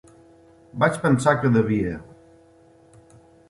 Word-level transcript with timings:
Vaig 0.83 0.97
pensar 1.03 1.35
que 1.43 1.53
devia. 1.59 1.95